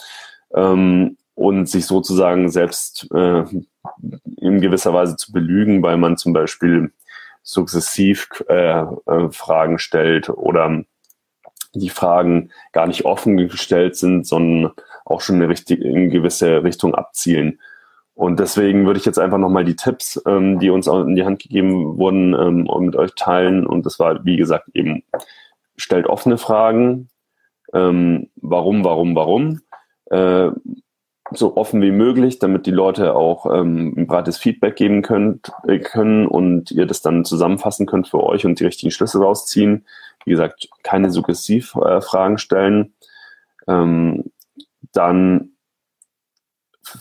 ähm, 0.53 1.17
und 1.35 1.67
sich 1.67 1.85
sozusagen 1.85 2.49
selbst 2.49 3.07
äh, 3.13 3.43
in 4.38 4.61
gewisser 4.61 4.93
Weise 4.93 5.17
zu 5.17 5.31
belügen, 5.31 5.83
weil 5.83 5.97
man 5.97 6.17
zum 6.17 6.33
Beispiel 6.33 6.93
sukzessiv 7.43 8.29
äh, 8.47 8.81
äh, 8.81 9.31
Fragen 9.31 9.79
stellt 9.79 10.29
oder 10.29 10.83
die 11.73 11.89
Fragen 11.89 12.51
gar 12.71 12.88
nicht 12.88 13.05
offen 13.05 13.38
gestellt 13.38 13.95
sind, 13.95 14.25
sondern 14.25 14.73
auch 15.05 15.21
schon 15.21 15.35
eine, 15.35 15.49
richtig, 15.49 15.81
in 15.81 16.09
gewisse 16.09 16.63
Richtung 16.63 16.95
abzielen. 16.95 17.59
Und 18.19 18.39
deswegen 18.39 18.85
würde 18.85 18.99
ich 18.99 19.05
jetzt 19.05 19.17
einfach 19.17 19.38
nochmal 19.38 19.63
die 19.63 19.77
Tipps, 19.77 20.21
ähm, 20.27 20.59
die 20.59 20.69
uns 20.69 20.88
in 20.88 21.15
die 21.15 21.23
Hand 21.23 21.41
gegeben 21.41 21.97
wurden, 21.97 22.33
ähm, 22.33 22.67
mit 22.85 22.95
euch 22.97 23.15
teilen. 23.15 23.65
Und 23.65 23.85
das 23.85 23.97
war, 23.97 24.25
wie 24.25 24.35
gesagt, 24.35 24.67
eben, 24.73 25.03
stellt 25.77 26.05
offene 26.05 26.38
Fragen. 26.38 27.09
Ähm, 27.73 28.29
warum, 28.35 28.83
warum, 28.83 29.15
warum? 29.15 29.61
Äh, 30.11 30.51
so 31.31 31.57
offen 31.57 31.81
wie 31.81 31.91
möglich, 31.91 32.39
damit 32.39 32.65
die 32.65 32.71
Leute 32.71 33.15
auch 33.15 33.45
ähm, 33.45 33.93
ein 33.98 34.07
breites 34.07 34.38
Feedback 34.38 34.75
geben 34.75 35.01
könnt, 35.01 35.51
äh, 35.67 35.79
können 35.79 36.27
und 36.27 36.71
ihr 36.71 36.86
das 36.86 37.01
dann 37.01 37.25
zusammenfassen 37.25 37.86
könnt 37.86 38.07
für 38.07 38.24
euch 38.24 38.45
und 38.45 38.59
die 38.59 38.65
richtigen 38.65 38.91
Schlüsse 38.91 39.19
rausziehen. 39.19 39.86
Wie 40.25 40.31
gesagt, 40.31 40.69
keine 40.83 41.12
Suggestivfragen 41.12 42.36
äh, 42.36 42.39
stellen. 42.39 42.93
Ähm, 43.67 44.31
dann 44.91 45.51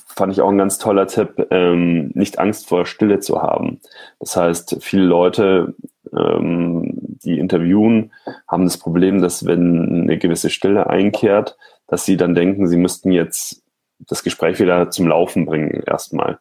fand 0.06 0.32
ich 0.32 0.40
auch 0.40 0.50
ein 0.50 0.58
ganz 0.58 0.78
toller 0.78 1.06
Tipp, 1.06 1.46
ähm, 1.50 2.10
nicht 2.14 2.38
Angst 2.38 2.68
vor 2.68 2.84
Stille 2.84 3.20
zu 3.20 3.40
haben. 3.40 3.80
Das 4.20 4.36
heißt, 4.36 4.78
viele 4.80 5.04
Leute, 5.04 5.74
ähm, 6.12 6.98
die 7.22 7.38
interviewen, 7.38 8.12
haben 8.46 8.64
das 8.64 8.78
Problem, 8.78 9.22
dass 9.22 9.46
wenn 9.46 10.02
eine 10.02 10.18
gewisse 10.18 10.50
Stille 10.50 10.88
einkehrt, 10.88 11.56
dass 11.86 12.04
sie 12.04 12.16
dann 12.16 12.34
denken, 12.34 12.68
sie 12.68 12.76
müssten 12.76 13.12
jetzt 13.12 13.62
das 14.00 14.22
Gespräch 14.22 14.58
wieder 14.60 14.90
zum 14.90 15.08
Laufen 15.08 15.46
bringen 15.46 15.82
erstmal. 15.86 16.38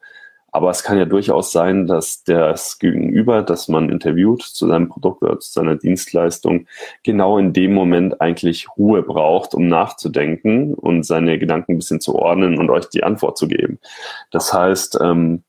Aber 0.52 0.72
es 0.72 0.82
kann 0.82 0.98
ja 0.98 1.06
durchaus 1.06 1.52
sein, 1.52 1.88
dass 1.88 2.24
das 2.24 2.80
Gegenüber, 2.80 3.44
das 3.44 3.68
man 3.68 3.90
interviewt 3.90 4.42
zu 4.42 4.68
seinem 4.68 4.90
Produkt 4.90 5.22
oder 5.22 5.40
zu 5.40 5.52
seiner 5.52 5.76
Dienstleistung, 5.76 6.68
genau 7.04 7.38
in 7.38 7.54
dem 7.54 7.74
Moment 7.74 8.22
eigentlich 8.22 8.68
Ruhe 8.78 9.04
braucht, 9.04 9.54
um 9.54 9.68
nachzudenken 9.68 10.74
und 10.74 11.04
seine 11.04 11.38
Gedanken 11.38 11.74
ein 11.74 11.78
bisschen 11.78 12.02
zu 12.02 12.16
ordnen 12.16 12.58
und 12.58 12.70
euch 12.70 12.90
die 12.90 13.04
Antwort 13.04 13.38
zu 13.38 13.48
geben. 13.48 13.80
Das 14.32 14.54
heißt, 14.54 14.98
ähm, 15.02 15.44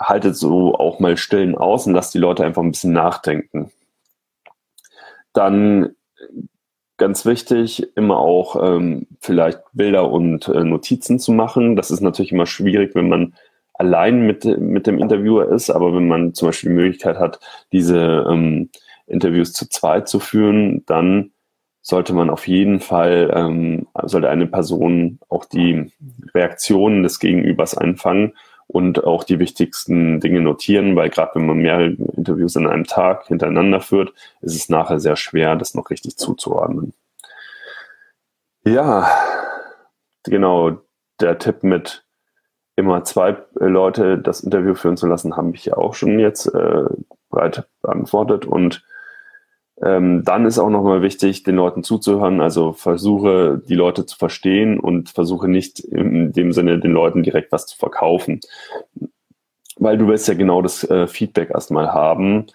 haltet 0.00 0.36
so 0.36 0.74
auch 0.74 1.00
mal 1.00 1.16
stillen 1.16 1.56
aus 1.56 1.86
und 1.86 1.94
lasst 1.94 2.14
die 2.14 2.18
Leute 2.18 2.44
einfach 2.44 2.62
ein 2.62 2.70
bisschen 2.70 2.92
nachdenken. 2.92 3.72
Dann 5.32 5.96
ganz 6.96 7.26
wichtig, 7.26 7.96
immer 7.96 8.18
auch 8.18 8.56
ähm, 8.62 9.06
vielleicht 9.20 9.60
Bilder 9.72 10.10
und 10.10 10.48
äh, 10.48 10.64
Notizen 10.64 11.18
zu 11.18 11.32
machen. 11.32 11.76
Das 11.76 11.90
ist 11.90 12.00
natürlich 12.00 12.32
immer 12.32 12.46
schwierig, 12.46 12.94
wenn 12.94 13.08
man 13.08 13.34
allein 13.74 14.26
mit, 14.26 14.44
mit 14.44 14.86
dem 14.86 14.98
Interviewer 14.98 15.48
ist, 15.50 15.70
aber 15.70 15.94
wenn 15.94 16.06
man 16.06 16.34
zum 16.34 16.48
Beispiel 16.48 16.70
die 16.70 16.76
Möglichkeit 16.76 17.18
hat, 17.18 17.40
diese 17.72 18.26
ähm, 18.28 18.70
Interviews 19.06 19.52
zu 19.52 19.68
zweit 19.68 20.08
zu 20.08 20.20
führen, 20.20 20.84
dann 20.86 21.32
sollte 21.82 22.14
man 22.14 22.30
auf 22.30 22.48
jeden 22.48 22.80
Fall, 22.80 23.30
ähm, 23.34 23.86
sollte 24.04 24.30
eine 24.30 24.46
Person 24.46 25.18
auch 25.28 25.44
die 25.44 25.92
Reaktionen 26.34 27.02
des 27.02 27.18
Gegenübers 27.18 27.76
einfangen 27.76 28.32
und 28.66 29.04
auch 29.04 29.24
die 29.24 29.38
wichtigsten 29.38 30.20
Dinge 30.20 30.40
notieren, 30.40 30.96
weil 30.96 31.10
gerade 31.10 31.32
wenn 31.34 31.46
man 31.46 31.58
mehrere 31.58 31.90
Interviews 32.16 32.56
an 32.56 32.66
einem 32.66 32.84
Tag 32.84 33.26
hintereinander 33.26 33.80
führt, 33.80 34.12
ist 34.40 34.56
es 34.56 34.68
nachher 34.68 35.00
sehr 35.00 35.16
schwer, 35.16 35.56
das 35.56 35.74
noch 35.74 35.90
richtig 35.90 36.16
zuzuordnen. 36.16 36.92
Ja, 38.64 39.08
genau, 40.24 40.78
der 41.20 41.38
Tipp 41.38 41.62
mit 41.62 42.04
immer 42.76 43.04
zwei 43.04 43.36
Leute 43.54 44.18
das 44.18 44.40
Interview 44.40 44.74
führen 44.74 44.96
zu 44.96 45.06
lassen, 45.06 45.36
habe 45.36 45.52
ich 45.54 45.66
ja 45.66 45.76
auch 45.76 45.94
schon 45.94 46.18
jetzt 46.18 46.46
äh, 46.46 46.84
breit 47.30 47.68
beantwortet. 47.82 48.46
Und 48.46 48.84
ähm, 49.82 50.22
dann 50.24 50.46
ist 50.46 50.58
auch 50.58 50.70
nochmal 50.70 51.02
wichtig, 51.02 51.42
den 51.42 51.56
Leuten 51.56 51.82
zuzuhören. 51.82 52.40
Also 52.40 52.72
versuche 52.72 53.60
die 53.68 53.74
Leute 53.74 54.06
zu 54.06 54.16
verstehen 54.16 54.78
und 54.78 55.10
versuche 55.10 55.48
nicht 55.48 55.80
in 55.80 56.32
dem 56.32 56.52
Sinne 56.52 56.78
den 56.78 56.92
Leuten 56.92 57.22
direkt 57.22 57.52
was 57.52 57.66
zu 57.66 57.76
verkaufen. 57.76 58.40
Weil 59.76 59.98
du 59.98 60.06
willst 60.06 60.28
ja 60.28 60.34
genau 60.34 60.62
das 60.62 60.84
äh, 60.84 61.06
Feedback 61.06 61.50
erstmal 61.50 61.92
haben 61.92 62.46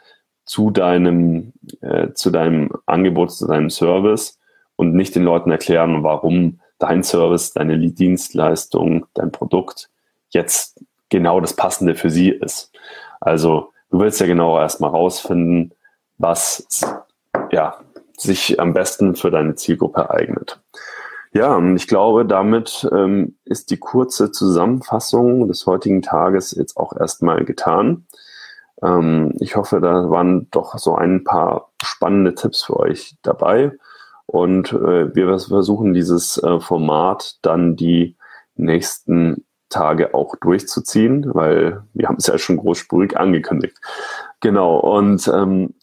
zu 0.45 0.71
deinem, 0.71 1.53
äh, 1.81 2.13
zu 2.13 2.31
deinem 2.31 2.71
Angebot, 2.85 3.31
zu 3.31 3.47
deinem 3.47 3.69
Service 3.69 4.39
und 4.77 4.95
nicht 4.95 5.15
den 5.15 5.23
Leuten 5.23 5.51
erklären, 5.51 6.03
warum 6.03 6.61
dein 6.79 7.03
Service, 7.03 7.51
deine 7.51 7.77
Dienstleistung, 7.77 9.05
dein 9.13 9.31
Produkt 9.31 9.89
jetzt 10.29 10.83
genau 11.09 11.41
das 11.41 11.53
Passende 11.53 11.95
für 11.95 12.09
sie 12.09 12.29
ist. 12.29 12.71
Also 13.19 13.73
du 13.91 13.99
willst 13.99 14.21
ja 14.21 14.27
genau 14.27 14.57
erstmal 14.57 14.91
rausfinden, 14.91 15.73
was 16.17 16.65
ja, 17.51 17.79
sich 18.17 18.59
am 18.59 18.73
besten 18.73 19.15
für 19.15 19.31
deine 19.31 19.55
Zielgruppe 19.55 20.09
eignet. 20.09 20.59
Ja, 21.31 21.55
und 21.55 21.75
ich 21.75 21.87
glaube, 21.87 22.25
damit 22.25 22.87
ähm, 22.91 23.37
ist 23.45 23.69
die 23.69 23.77
kurze 23.77 24.31
Zusammenfassung 24.31 25.47
des 25.47 25.65
heutigen 25.67 26.01
Tages 26.01 26.51
jetzt 26.51 26.75
auch 26.75 26.97
erstmal 26.97 27.45
getan. 27.45 28.07
Ähm, 28.81 29.33
ich 29.39 29.55
hoffe, 29.55 29.79
da 29.79 30.09
waren 30.09 30.49
doch 30.49 30.77
so 30.79 30.95
ein 30.95 31.23
paar 31.23 31.71
spannende 31.83 32.33
Tipps 32.33 32.63
für 32.63 32.77
euch 32.77 33.15
dabei. 33.21 33.73
Und 34.25 34.73
äh, 34.73 35.13
wir 35.15 35.39
versuchen 35.39 35.93
dieses 35.93 36.37
äh, 36.37 36.59
Format 36.59 37.37
dann 37.43 37.75
die 37.75 38.15
nächsten 38.55 39.45
Tage 39.69 40.13
auch 40.13 40.35
durchzuziehen, 40.35 41.29
weil 41.33 41.83
wir 41.93 42.07
haben 42.07 42.17
es 42.17 42.27
ja 42.27 42.37
schon 42.37 42.57
großspurig 42.57 43.17
angekündigt. 43.17 43.77
Genau, 44.39 44.79
und 44.79 45.27
ähm, 45.27 45.75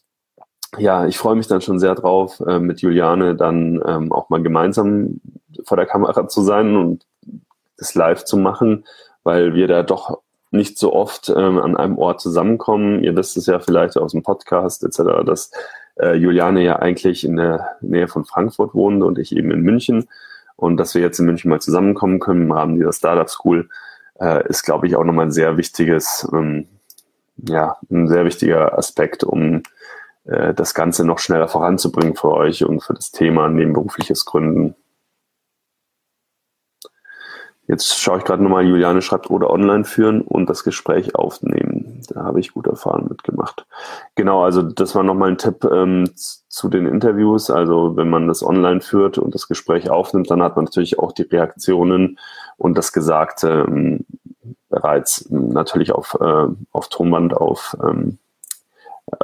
ja, 0.77 1.07
ich 1.07 1.17
freue 1.17 1.35
mich 1.35 1.47
dann 1.47 1.61
schon 1.61 1.79
sehr 1.79 1.95
drauf, 1.95 2.41
äh, 2.45 2.59
mit 2.59 2.81
Juliane 2.81 3.35
dann 3.35 3.81
ähm, 3.85 4.11
auch 4.11 4.29
mal 4.29 4.41
gemeinsam 4.41 5.21
vor 5.63 5.77
der 5.77 5.85
Kamera 5.85 6.27
zu 6.27 6.41
sein 6.41 6.75
und 6.75 7.05
das 7.77 7.95
live 7.95 8.25
zu 8.25 8.37
machen, 8.37 8.85
weil 9.23 9.53
wir 9.53 9.67
da 9.67 9.83
doch 9.83 10.21
nicht 10.51 10.77
so 10.77 10.93
oft 10.93 11.29
ähm, 11.29 11.57
an 11.59 11.77
einem 11.77 11.97
Ort 11.97 12.21
zusammenkommen. 12.21 13.03
Ihr 13.03 13.15
wisst 13.15 13.37
es 13.37 13.45
ja 13.45 13.59
vielleicht 13.59 13.97
aus 13.97 14.11
dem 14.11 14.23
Podcast 14.23 14.83
etc., 14.83 15.25
dass 15.25 15.51
äh, 15.99 16.13
Juliane 16.15 16.63
ja 16.63 16.77
eigentlich 16.77 17.23
in 17.23 17.37
der 17.37 17.77
Nähe 17.81 18.07
von 18.07 18.25
Frankfurt 18.25 18.73
wohnt 18.73 19.03
und 19.03 19.19
ich 19.19 19.35
eben 19.35 19.51
in 19.51 19.61
München. 19.61 20.07
Und 20.55 20.77
dass 20.77 20.95
wir 20.95 21.01
jetzt 21.01 21.19
in 21.19 21.25
München 21.25 21.49
mal 21.49 21.61
zusammenkommen 21.61 22.19
können 22.19 22.43
im 22.43 22.51
Rahmen 22.51 22.75
dieser 22.75 22.93
Startup 22.93 23.29
School, 23.29 23.69
äh, 24.19 24.47
ist, 24.47 24.63
glaube 24.63 24.87
ich, 24.87 24.95
auch 24.95 25.03
nochmal 25.03 25.27
ein 25.27 25.31
sehr 25.31 25.57
wichtiges, 25.57 26.27
ähm, 26.33 26.67
ja, 27.37 27.77
ein 27.91 28.07
sehr 28.07 28.25
wichtiger 28.25 28.77
Aspekt, 28.77 29.23
um 29.23 29.61
äh, 30.27 30.53
das 30.53 30.73
Ganze 30.73 31.05
noch 31.05 31.19
schneller 31.19 31.47
voranzubringen 31.47 32.15
für 32.15 32.31
euch 32.31 32.63
und 32.63 32.83
für 32.83 32.93
das 32.93 33.11
Thema 33.11 33.49
nebenberufliches 33.49 34.25
Gründen. 34.25 34.75
Jetzt 37.67 37.99
schaue 37.99 38.19
ich 38.19 38.23
gerade 38.23 38.41
nochmal, 38.41 38.65
Juliane 38.65 39.01
schreibt 39.01 39.29
oder 39.29 39.49
online 39.49 39.83
führen 39.83 40.21
und 40.21 40.49
das 40.49 40.63
Gespräch 40.63 41.15
aufnehmen. 41.15 42.01
Da 42.07 42.23
habe 42.23 42.39
ich 42.39 42.53
gut 42.53 42.65
erfahren 42.65 43.07
mitgemacht. 43.09 43.65
Genau, 44.15 44.43
also 44.43 44.61
das 44.61 44.95
war 44.95 45.03
nochmal 45.03 45.31
ein 45.31 45.37
Tipp 45.37 45.65
ähm, 45.65 46.09
zu 46.15 46.69
den 46.69 46.87
Interviews. 46.87 47.51
Also 47.51 47.97
wenn 47.97 48.09
man 48.09 48.29
das 48.29 48.41
online 48.41 48.79
führt 48.79 49.17
und 49.17 49.35
das 49.35 49.49
Gespräch 49.49 49.89
aufnimmt, 49.89 50.31
dann 50.31 50.41
hat 50.41 50.55
man 50.55 50.63
natürlich 50.63 50.97
auch 50.97 51.11
die 51.11 51.23
Reaktionen 51.23 52.19
und 52.55 52.77
das 52.77 52.93
Gesagte 52.93 53.65
ähm, 53.67 54.05
bereits 54.69 55.29
natürlich 55.29 55.91
auf, 55.91 56.17
äh, 56.21 56.47
auf 56.71 56.87
Tonband, 56.87 57.33
auf 57.33 57.75
ähm, 57.83 58.17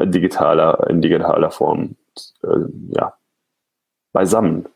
digitaler, 0.01 0.87
in 0.89 1.01
digitaler 1.01 1.51
Form 1.51 1.95
äh, 2.43 2.65
ja, 2.89 3.13
beisammen. 4.11 4.67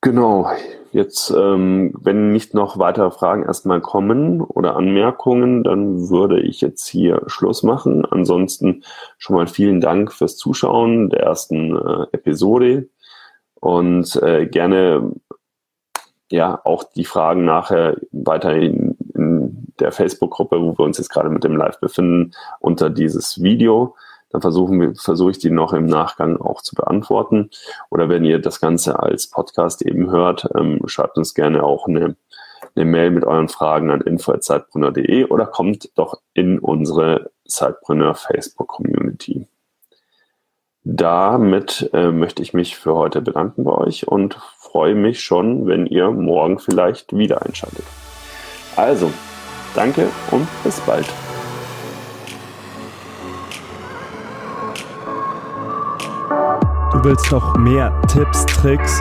Genau, 0.00 0.48
jetzt, 0.92 1.30
ähm, 1.30 1.92
wenn 2.00 2.30
nicht 2.30 2.54
noch 2.54 2.78
weitere 2.78 3.10
Fragen 3.10 3.42
erstmal 3.42 3.80
kommen 3.80 4.40
oder 4.40 4.76
Anmerkungen, 4.76 5.64
dann 5.64 6.08
würde 6.08 6.40
ich 6.40 6.60
jetzt 6.60 6.86
hier 6.86 7.22
Schluss 7.26 7.64
machen. 7.64 8.04
Ansonsten 8.06 8.84
schon 9.18 9.36
mal 9.36 9.48
vielen 9.48 9.80
Dank 9.80 10.12
fürs 10.12 10.36
Zuschauen 10.36 11.10
der 11.10 11.20
ersten 11.20 11.76
äh, 11.76 12.06
Episode 12.12 12.88
und 13.60 14.14
äh, 14.22 14.46
gerne 14.46 15.12
ja 16.30 16.60
auch 16.64 16.84
die 16.84 17.04
Fragen 17.04 17.44
nachher 17.44 17.96
weiterhin 18.12 18.62
in 18.62 18.87
der 19.80 19.92
Facebook-Gruppe, 19.92 20.60
wo 20.60 20.76
wir 20.78 20.84
uns 20.84 20.98
jetzt 20.98 21.10
gerade 21.10 21.30
mit 21.30 21.44
dem 21.44 21.56
Live 21.56 21.80
befinden, 21.80 22.32
unter 22.60 22.90
dieses 22.90 23.42
Video. 23.42 23.96
Dann 24.30 24.42
versuchen 24.42 24.80
wir, 24.80 24.94
versuche 24.94 25.30
ich 25.30 25.38
die 25.38 25.50
noch 25.50 25.72
im 25.72 25.86
Nachgang 25.86 26.36
auch 26.36 26.60
zu 26.60 26.74
beantworten. 26.74 27.50
Oder 27.90 28.08
wenn 28.08 28.24
ihr 28.24 28.38
das 28.40 28.60
Ganze 28.60 29.00
als 29.00 29.28
Podcast 29.28 29.82
eben 29.82 30.10
hört, 30.10 30.48
ähm, 30.54 30.80
schreibt 30.86 31.16
uns 31.16 31.34
gerne 31.34 31.62
auch 31.62 31.86
eine, 31.86 32.16
eine 32.76 32.84
Mail 32.84 33.10
mit 33.10 33.24
euren 33.24 33.48
Fragen 33.48 33.90
an 33.90 34.02
info.zeitbrunner.de 34.02 35.24
oder 35.24 35.46
kommt 35.46 35.90
doch 35.96 36.20
in 36.34 36.58
unsere 36.58 37.30
Zeitbrunner 37.46 38.14
Facebook 38.14 38.68
Community. 38.68 39.46
Damit 40.90 41.90
äh, 41.92 42.10
möchte 42.10 42.42
ich 42.42 42.54
mich 42.54 42.76
für 42.76 42.94
heute 42.94 43.20
bedanken 43.20 43.64
bei 43.64 43.72
euch 43.72 44.08
und 44.08 44.38
freue 44.58 44.94
mich 44.94 45.20
schon, 45.20 45.66
wenn 45.66 45.86
ihr 45.86 46.10
morgen 46.10 46.58
vielleicht 46.58 47.16
wieder 47.16 47.44
einschaltet. 47.44 47.84
Also, 48.76 49.10
danke 49.74 50.08
und 50.30 50.46
bis 50.64 50.80
bald. 50.80 51.06
Du 56.92 57.04
willst 57.04 57.30
noch 57.30 57.56
mehr 57.56 57.92
Tipps, 58.08 58.44
Tricks 58.46 59.00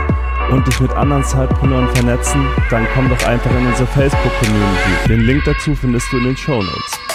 und 0.51 0.67
dich 0.67 0.80
mit 0.80 0.91
anderen 0.91 1.23
Zeitpreneuren 1.23 1.89
vernetzen? 1.95 2.45
Dann 2.69 2.88
komm 2.93 3.10
doch 3.10 3.25
einfach 3.25 3.51
in 3.51 3.65
unsere 3.65 3.88
Facebook-Community. 3.88 5.08
Den 5.08 5.21
Link 5.21 5.43
dazu 5.45 5.73
findest 5.75 6.12
du 6.12 6.17
in 6.17 6.25
den 6.25 6.38
Show 6.38 6.62
Notes. 6.62 7.07